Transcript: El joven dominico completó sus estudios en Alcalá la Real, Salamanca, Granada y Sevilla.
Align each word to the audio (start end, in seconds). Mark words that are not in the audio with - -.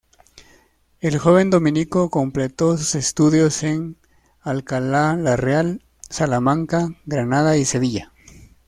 El 0.99 1.19
joven 1.19 1.51
dominico 1.51 2.09
completó 2.09 2.75
sus 2.75 2.95
estudios 2.95 3.61
en 3.61 3.97
Alcalá 4.41 5.15
la 5.15 5.35
Real, 5.35 5.83
Salamanca, 6.09 6.89
Granada 7.05 7.55
y 7.55 7.65
Sevilla. 7.65 8.11